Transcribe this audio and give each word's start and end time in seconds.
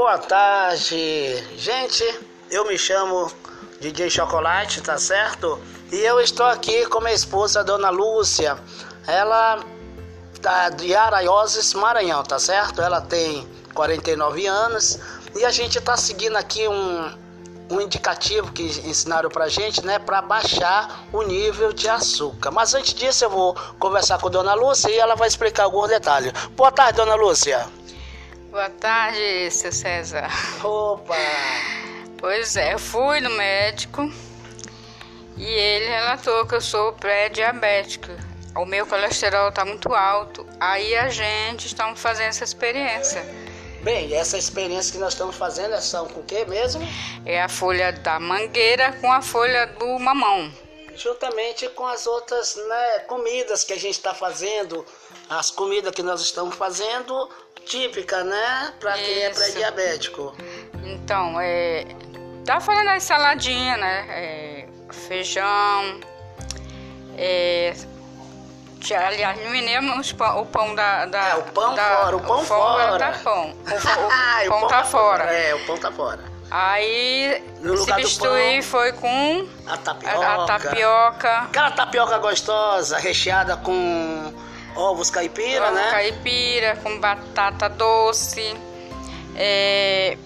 boa 0.00 0.16
tarde. 0.16 1.46
Gente, 1.58 2.02
eu 2.50 2.66
me 2.66 2.78
chamo 2.78 3.30
DJ 3.82 4.08
Chocolate, 4.08 4.80
tá 4.80 4.96
certo? 4.96 5.60
E 5.92 5.96
eu 5.98 6.18
estou 6.22 6.46
aqui 6.46 6.86
com 6.86 7.00
minha 7.00 7.12
esposa, 7.12 7.62
Dona 7.62 7.90
Lúcia. 7.90 8.56
Ela 9.06 9.62
tá 10.40 10.70
de 10.70 10.94
Araioses, 10.94 11.74
Maranhão, 11.74 12.22
tá 12.22 12.38
certo? 12.38 12.80
Ela 12.80 13.02
tem 13.02 13.46
49 13.74 14.46
anos 14.46 14.98
e 15.36 15.44
a 15.44 15.50
gente 15.50 15.78
tá 15.82 15.98
seguindo 15.98 16.36
aqui 16.36 16.66
um, 16.66 17.12
um 17.70 17.78
indicativo 17.82 18.50
que 18.52 18.62
ensinaram 18.62 19.28
pra 19.28 19.48
gente, 19.48 19.84
né, 19.84 19.98
para 19.98 20.22
baixar 20.22 21.04
o 21.12 21.20
nível 21.20 21.74
de 21.74 21.90
açúcar. 21.90 22.50
Mas 22.50 22.72
antes 22.72 22.94
disso 22.94 23.26
eu 23.26 23.30
vou 23.30 23.54
conversar 23.78 24.18
com 24.18 24.28
a 24.28 24.30
Dona 24.30 24.54
Lúcia 24.54 24.88
e 24.88 24.98
ela 24.98 25.14
vai 25.14 25.28
explicar 25.28 25.64
alguns 25.64 25.90
detalhes. 25.90 26.32
Boa 26.56 26.72
tarde, 26.72 26.96
Dona 26.96 27.16
Lúcia. 27.16 27.68
Boa 28.60 28.68
tarde, 28.68 29.50
seu 29.50 29.72
César. 29.72 30.28
Opa! 30.62 31.16
Pois 32.18 32.58
é, 32.58 32.74
eu 32.74 32.78
fui 32.78 33.18
no 33.18 33.30
médico 33.30 34.02
e 35.38 35.46
ele 35.46 35.86
relatou 35.86 36.44
que 36.44 36.56
eu 36.56 36.60
sou 36.60 36.92
pré-diabética. 36.92 38.14
O 38.54 38.66
meu 38.66 38.84
colesterol 38.84 39.48
está 39.48 39.64
muito 39.64 39.94
alto. 39.94 40.46
Aí 40.60 40.94
a 40.94 41.08
gente 41.08 41.68
está 41.68 41.94
fazendo 41.94 42.28
essa 42.28 42.44
experiência. 42.44 43.24
Bem, 43.82 44.12
essa 44.12 44.36
experiência 44.36 44.92
que 44.92 44.98
nós 44.98 45.14
estamos 45.14 45.36
fazendo 45.36 45.72
é 45.72 45.80
são 45.80 46.06
com 46.06 46.20
o 46.20 46.24
que 46.24 46.44
mesmo? 46.44 46.86
É 47.24 47.40
a 47.40 47.48
folha 47.48 47.92
da 47.92 48.20
mangueira 48.20 48.92
com 49.00 49.10
a 49.10 49.22
folha 49.22 49.68
do 49.68 49.98
mamão. 49.98 50.52
Juntamente 51.00 51.66
com 51.70 51.86
as 51.86 52.06
outras 52.06 52.56
né, 52.56 52.98
comidas 53.00 53.64
que 53.64 53.72
a 53.72 53.78
gente 53.78 53.94
está 53.94 54.12
fazendo, 54.12 54.84
as 55.30 55.50
comidas 55.50 55.94
que 55.94 56.02
nós 56.02 56.20
estamos 56.20 56.54
fazendo 56.54 57.26
típica, 57.64 58.22
né? 58.22 58.74
Para 58.78 58.92
quem 58.98 59.22
é 59.22 59.30
pré-diabético. 59.30 60.36
Então, 60.84 61.40
é. 61.40 61.86
Tá 62.44 62.60
fazendo 62.60 62.90
a 62.90 63.00
saladinha, 63.00 63.78
né? 63.78 64.06
É, 64.10 64.68
feijão. 64.92 66.00
É, 67.16 67.72
aliás, 69.06 69.42
no 69.42 69.50
mineiro 69.50 69.82
o 70.38 70.46
pão 70.46 70.74
da. 70.74 71.06
da 71.06 71.28
é, 71.28 71.34
o 71.36 71.42
pão 71.44 71.74
da, 71.74 71.96
fora, 71.96 72.16
o 72.16 72.20
pão 72.20 72.40
o 72.40 72.44
fora. 72.44 72.98
Tá 72.98 73.18
pão. 73.24 73.50
O, 73.50 74.44
o, 74.44 74.44
o, 74.44 74.46
o 74.46 74.50
pão 74.50 74.68
tá, 74.68 74.78
tá 74.78 74.84
fora. 74.84 75.24
É, 75.24 75.54
o 75.54 75.66
pão 75.66 75.78
tá 75.78 75.90
fora. 75.90 76.39
Aí 76.50 77.44
no 77.60 77.76
substituir 77.78 78.62
foi 78.62 78.92
com 78.92 79.46
a 79.66 79.76
tapioca. 79.76 80.26
A, 80.26 80.42
a 80.42 80.46
tapioca. 80.46 81.38
Aquela 81.42 81.70
tapioca 81.70 82.18
gostosa, 82.18 82.98
recheada 82.98 83.56
com 83.56 84.34
ovos 84.74 85.10
caipira, 85.10 85.66
Ovo 85.66 85.74
né? 85.74 85.90
caipira, 85.90 86.76
com 86.82 86.98
batata 86.98 87.68
doce, 87.68 88.56
é, 89.36 90.18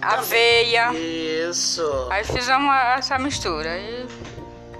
aveia. 0.00 0.92
Isso. 0.94 2.08
Aí 2.10 2.24
fizemos 2.24 2.74
essa 2.96 3.18
mistura. 3.18 3.76
E... 3.76 4.06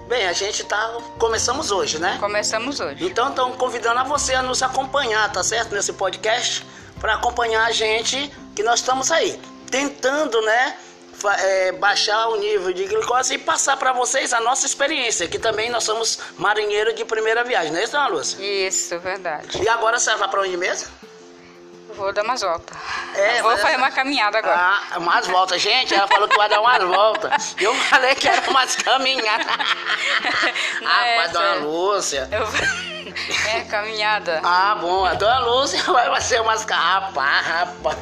Bem, 0.08 0.26
a 0.26 0.32
gente 0.32 0.64
tá. 0.64 0.96
Começamos 1.18 1.70
hoje, 1.70 1.98
né? 1.98 2.16
Começamos 2.18 2.80
hoje. 2.80 3.04
Então 3.04 3.28
estamos 3.28 3.58
convidando 3.58 4.00
a 4.00 4.04
você 4.04 4.32
a 4.32 4.40
nos 4.40 4.62
acompanhar, 4.62 5.30
tá 5.30 5.42
certo? 5.42 5.74
Nesse 5.74 5.92
podcast, 5.92 6.64
para 6.98 7.16
acompanhar 7.16 7.66
a 7.66 7.70
gente, 7.70 8.32
que 8.56 8.62
nós 8.62 8.80
estamos 8.80 9.10
aí. 9.10 9.38
Tentando, 9.70 10.40
né? 10.42 10.76
é, 11.40 11.72
baixar 11.72 12.28
o 12.28 12.36
nível 12.36 12.72
de 12.72 12.84
glicose 12.84 13.34
e 13.34 13.38
passar 13.38 13.76
para 13.76 13.92
vocês 13.92 14.32
a 14.32 14.40
nossa 14.40 14.66
experiência, 14.66 15.26
que 15.26 15.38
também 15.38 15.68
nós 15.68 15.84
somos 15.84 16.18
marinheiros 16.36 16.94
de 16.94 17.04
primeira 17.04 17.42
viagem, 17.42 17.72
não 17.72 17.80
é 17.80 17.84
isso, 17.84 17.92
dona 17.92 18.08
Lúcia? 18.08 18.38
Isso, 18.40 18.98
verdade. 19.00 19.60
E 19.60 19.68
agora 19.68 19.98
você 19.98 20.14
vai 20.14 20.28
para 20.28 20.42
onde 20.42 20.56
mesmo? 20.56 20.88
Vou 21.98 22.12
dar 22.12 22.22
umas 22.22 22.40
voltas. 22.40 22.76
É, 23.16 23.42
vou 23.42 23.56
fazer 23.58 23.76
uma 23.76 23.90
caminhada 23.90 24.38
agora. 24.38 24.56
Ah, 24.56 24.98
umas 24.98 25.26
voltas. 25.26 25.60
Gente, 25.60 25.92
ela 25.92 26.06
falou 26.06 26.28
que 26.28 26.36
vai 26.36 26.48
dar 26.48 26.60
umas 26.60 26.84
voltas. 26.84 27.56
Eu 27.58 27.74
falei 27.74 28.14
que 28.14 28.28
era 28.28 28.48
umas 28.48 28.76
caminhadas. 28.76 29.46
ah, 30.86 31.06
é, 31.06 31.16
vai 31.16 31.28
dar 31.30 31.56
uma 31.56 31.66
Lúcia. 31.66 32.28
Eu... 32.30 32.46
É, 33.54 33.62
caminhada. 33.62 34.40
Ah, 34.44 34.76
bom. 34.78 35.04
A 35.04 35.14
dona 35.14 35.38
Lúcia 35.38 35.82
vai 35.84 36.06
fazer 36.10 36.40
umas... 36.40 36.64
Rapaz, 36.64 37.46
rapaz. 37.46 37.96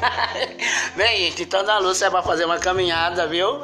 Bem, 0.97 1.27
gente, 1.27 1.45
então 1.45 1.61
a 1.61 1.63
dona 1.63 1.79
Lúcia 1.79 2.11
vai 2.11 2.23
fazer 2.23 2.45
uma 2.45 2.59
caminhada, 2.59 3.27
viu? 3.27 3.61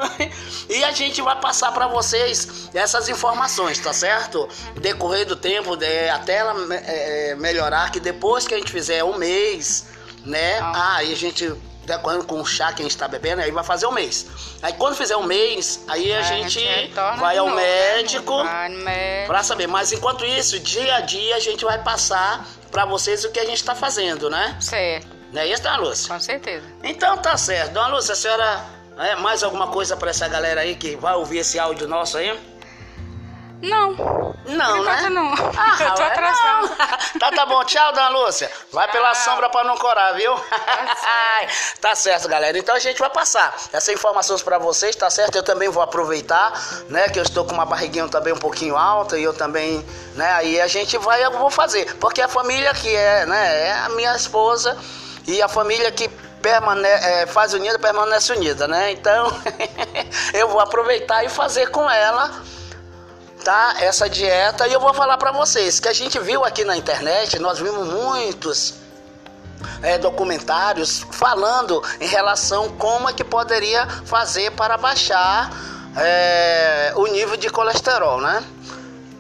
E 0.68 0.84
a 0.84 0.92
gente 0.92 1.20
vai 1.20 1.38
passar 1.40 1.72
para 1.72 1.88
vocês 1.88 2.70
essas 2.72 3.08
informações, 3.08 3.78
tá 3.78 3.92
certo? 3.92 4.48
Decorrer 4.80 5.26
do 5.26 5.34
tempo, 5.34 5.76
de, 5.76 6.08
até 6.10 6.36
ela 6.36 6.54
é, 6.74 7.34
melhorar, 7.34 7.90
que 7.90 7.98
depois 7.98 8.46
que 8.46 8.54
a 8.54 8.58
gente 8.58 8.70
fizer 8.70 9.02
um 9.02 9.18
mês, 9.18 9.84
né? 10.24 10.58
Ah, 10.60 10.96
aí 10.96 11.12
a 11.12 11.16
gente 11.16 11.52
de 11.84 11.92
acordo 11.92 12.24
com 12.24 12.40
o 12.40 12.46
chá 12.46 12.72
que 12.72 12.80
a 12.80 12.84
gente 12.84 12.92
está 12.92 13.08
bebendo, 13.08 13.42
aí 13.42 13.50
vai 13.50 13.64
fazer 13.64 13.86
um 13.86 13.92
mês. 13.92 14.26
Aí 14.62 14.72
quando 14.74 14.94
fizer 14.94 15.16
um 15.16 15.24
mês, 15.24 15.84
aí 15.88 16.12
a, 16.12 16.20
a 16.20 16.22
gente, 16.22 16.60
vai 17.18 17.36
ao 17.36 17.46
novo, 17.46 17.58
né? 17.58 17.96
médico 17.96 18.34
para 19.26 19.42
saber. 19.42 19.66
Mas 19.66 19.92
enquanto 19.92 20.24
isso, 20.24 20.58
dia 20.60 20.96
a 20.96 21.00
dia 21.00 21.36
a 21.36 21.40
gente 21.40 21.64
vai 21.64 21.82
passar 21.82 22.46
para 22.70 22.84
vocês 22.84 23.24
o 23.24 23.30
que 23.30 23.40
a 23.40 23.44
gente 23.44 23.56
está 23.56 23.74
fazendo, 23.74 24.30
né? 24.30 24.56
Certo. 24.60 25.08
Não 25.32 25.42
é 25.42 25.48
isso, 25.48 25.62
dona 25.62 25.76
Lúcia? 25.78 26.14
Com 26.14 26.20
certeza. 26.20 26.66
Então 26.82 27.16
tá 27.16 27.36
certo. 27.36 27.72
Dona 27.72 27.88
Lúcia, 27.88 28.12
a 28.12 28.16
senhora 28.16 28.64
é, 28.98 29.16
mais 29.16 29.42
alguma 29.42 29.66
coisa 29.68 29.96
para 29.96 30.10
essa 30.10 30.28
galera 30.28 30.60
aí 30.60 30.76
que 30.76 30.96
vai 30.96 31.14
ouvir 31.14 31.38
esse 31.38 31.58
áudio 31.58 31.88
nosso 31.88 32.18
aí? 32.18 32.38
Não. 33.62 34.32
Não, 34.44 34.82
né? 34.82 35.08
Não. 35.08 35.32
Ah, 35.56 35.76
eu 35.80 35.94
tô 35.94 36.02
atrasada. 36.02 36.68
tá, 37.18 37.30
tá 37.30 37.46
bom. 37.46 37.64
Tchau, 37.64 37.92
dona 37.92 38.08
Lúcia. 38.08 38.50
Vai 38.72 38.86
Tchau. 38.86 38.92
pela 38.92 39.14
sombra 39.14 39.48
pra 39.48 39.62
não 39.62 39.76
corar, 39.76 40.12
viu? 40.12 40.34
Tá, 40.34 41.46
tá 41.80 41.94
certo, 41.94 42.28
galera. 42.28 42.58
Então 42.58 42.74
a 42.74 42.80
gente 42.80 42.98
vai 42.98 43.08
passar 43.10 43.54
essa 43.72 43.92
informação 43.92 44.36
para 44.40 44.58
vocês, 44.58 44.96
tá 44.96 45.08
certo? 45.08 45.36
Eu 45.36 45.44
também 45.44 45.68
vou 45.68 45.82
aproveitar, 45.82 46.52
né? 46.88 47.08
Que 47.08 47.20
eu 47.20 47.22
estou 47.22 47.44
com 47.44 47.54
uma 47.54 47.64
barriguinha 47.64 48.08
também 48.08 48.32
um 48.32 48.38
pouquinho 48.38 48.76
alta 48.76 49.16
e 49.16 49.22
eu 49.22 49.32
também, 49.32 49.84
né? 50.14 50.32
Aí 50.34 50.60
a 50.60 50.66
gente 50.66 50.98
vai, 50.98 51.24
eu 51.24 51.30
vou 51.30 51.50
fazer. 51.50 51.94
Porque 51.96 52.20
a 52.20 52.28
família 52.28 52.74
que 52.74 52.94
é, 52.94 53.24
né? 53.26 53.68
É 53.68 53.72
a 53.72 53.88
minha 53.90 54.14
esposa 54.16 54.76
e 55.26 55.40
a 55.40 55.48
família 55.48 55.90
que 55.92 56.08
permane 56.42 56.84
é, 56.84 57.26
faz 57.26 57.54
unida 57.54 57.78
permanece 57.78 58.32
unida, 58.32 58.66
né? 58.66 58.90
Então 58.90 59.32
eu 60.34 60.48
vou 60.48 60.60
aproveitar 60.60 61.24
e 61.24 61.28
fazer 61.28 61.70
com 61.70 61.88
ela 61.88 62.42
tá? 63.42 63.74
Essa 63.80 64.08
dieta 64.08 64.66
e 64.66 64.72
eu 64.72 64.80
vou 64.80 64.94
falar 64.94 65.18
para 65.18 65.32
vocês 65.32 65.80
que 65.80 65.88
a 65.88 65.92
gente 65.92 66.18
viu 66.18 66.44
aqui 66.44 66.64
na 66.64 66.76
internet, 66.76 67.38
nós 67.38 67.58
vimos 67.58 67.88
muitos 67.88 68.74
é, 69.82 69.98
documentários 69.98 71.04
falando 71.10 71.82
em 72.00 72.06
relação 72.06 72.70
como 72.70 73.08
é 73.08 73.12
que 73.12 73.24
poderia 73.24 73.86
fazer 74.04 74.52
para 74.52 74.76
baixar 74.76 75.50
é, 75.96 76.92
o 76.96 77.06
nível 77.06 77.36
de 77.36 77.50
colesterol, 77.50 78.20
né? 78.20 78.42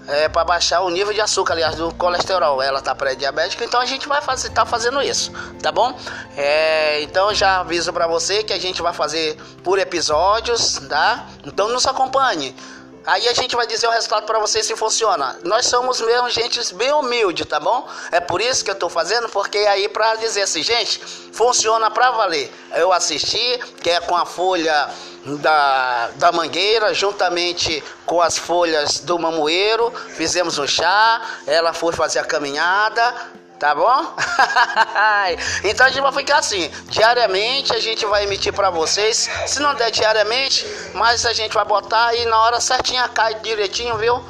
É, 0.08 0.28
para 0.28 0.44
baixar 0.44 0.80
o 0.80 0.90
nível 0.90 1.14
de 1.14 1.20
açúcar, 1.20 1.52
aliás, 1.52 1.76
do 1.76 1.94
colesterol. 1.94 2.60
Ela 2.60 2.82
tá 2.82 2.92
pré-diabética, 2.92 3.64
então 3.64 3.80
a 3.80 3.86
gente 3.86 4.08
vai 4.08 4.20
fazer, 4.20 4.50
tá 4.50 4.66
fazendo 4.66 5.00
isso, 5.00 5.30
tá 5.62 5.70
bom? 5.70 5.96
É, 6.36 7.00
então 7.02 7.32
já 7.32 7.60
aviso 7.60 7.92
para 7.92 8.08
você 8.08 8.42
que 8.42 8.52
a 8.52 8.58
gente 8.58 8.82
vai 8.82 8.92
fazer 8.92 9.36
por 9.62 9.78
episódios, 9.78 10.80
tá? 10.88 11.26
Então 11.44 11.68
nos 11.68 11.86
acompanhe. 11.86 12.54
Aí 13.04 13.28
a 13.28 13.34
gente 13.34 13.56
vai 13.56 13.66
dizer 13.66 13.88
o 13.88 13.90
resultado 13.90 14.24
para 14.24 14.38
vocês 14.38 14.64
se 14.64 14.76
funciona. 14.76 15.36
Nós 15.42 15.66
somos 15.66 16.00
mesmo 16.00 16.30
gente 16.30 16.74
bem 16.74 16.92
humilde, 16.92 17.44
tá 17.44 17.58
bom? 17.58 17.88
É 18.12 18.20
por 18.20 18.40
isso 18.40 18.64
que 18.64 18.70
eu 18.70 18.74
tô 18.74 18.88
fazendo, 18.88 19.28
porque 19.28 19.58
aí 19.58 19.88
para 19.88 20.14
dizer 20.16 20.42
assim, 20.42 20.62
gente, 20.62 21.00
funciona 21.32 21.90
para 21.90 22.12
valer. 22.12 22.52
Eu 22.74 22.92
assisti, 22.92 23.58
que 23.82 23.90
é 23.90 24.00
com 24.00 24.16
a 24.16 24.24
folha 24.24 24.88
da, 25.24 26.10
da 26.14 26.32
mangueira, 26.32 26.94
juntamente 26.94 27.82
com 28.06 28.20
as 28.20 28.38
folhas 28.38 29.00
do 29.00 29.18
mamoeiro, 29.18 29.92
fizemos 30.16 30.58
um 30.58 30.66
chá, 30.66 31.20
ela 31.46 31.72
foi 31.72 31.92
fazer 31.92 32.20
a 32.20 32.24
caminhada, 32.24 33.14
tá 33.62 33.76
bom? 33.76 34.12
então 35.62 35.86
a 35.86 35.88
gente 35.88 36.02
vai 36.02 36.10
ficar 36.10 36.38
assim, 36.38 36.68
diariamente 36.88 37.72
a 37.72 37.78
gente 37.78 38.04
vai 38.06 38.24
emitir 38.24 38.52
para 38.52 38.70
vocês, 38.70 39.30
se 39.46 39.60
não 39.60 39.72
der 39.72 39.92
diariamente, 39.92 40.66
mas 40.94 41.24
a 41.24 41.32
gente 41.32 41.54
vai 41.54 41.64
botar 41.64 42.06
aí 42.06 42.26
na 42.26 42.40
hora 42.40 42.60
certinha, 42.60 43.06
cai 43.06 43.36
direitinho, 43.36 43.96
viu? 43.96 44.20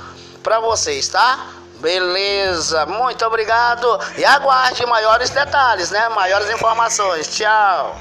Para 0.43 0.61
vocês, 0.61 1.09
tá? 1.09 1.47
Beleza, 1.77 2.85
muito 2.85 3.25
obrigado 3.25 3.99
e 4.19 4.25
aguarde 4.25 4.85
maiores 4.85 5.31
detalhes, 5.31 5.91
né? 5.91 6.11
Maiores 6.11 6.51
informações. 6.51 7.27
Tchau. 7.35 7.99